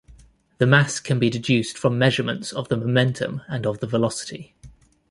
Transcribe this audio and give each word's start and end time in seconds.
The 0.57 0.65
mass 0.65 0.99
can 0.99 1.19
be 1.19 1.29
deduced 1.29 1.77
from 1.77 1.99
measurements 1.99 2.51
of 2.51 2.69
the 2.69 2.77
momentum 2.77 3.43
and 3.47 3.67
of 3.67 3.81
the 3.81 3.85
velocity. 3.87 4.55